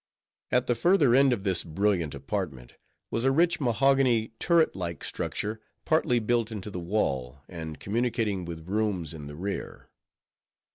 At 0.51 0.65
the 0.65 0.73
further 0.73 1.13
end 1.13 1.31
of 1.31 1.43
this 1.43 1.63
brilliant 1.63 2.15
apartment, 2.15 2.73
was 3.11 3.23
a 3.23 3.29
rich 3.31 3.59
mahogany 3.61 4.29
turret 4.39 4.75
like 4.75 5.03
structure, 5.03 5.61
partly 5.85 6.17
built 6.17 6.51
into 6.51 6.71
the 6.71 6.79
wall, 6.79 7.43
and 7.47 7.79
communicating 7.79 8.43
with 8.43 8.67
rooms 8.67 9.13
in 9.13 9.27
the 9.27 9.35
rear. 9.35 9.89